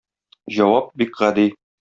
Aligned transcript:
Җавап 0.55 0.89
бик 1.03 1.13
гади. 1.21 1.47